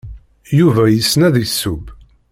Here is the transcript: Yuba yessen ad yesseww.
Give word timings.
Yuba 0.59 0.83
yessen 0.89 1.21
ad 1.27 1.35
yesseww. 1.39 1.83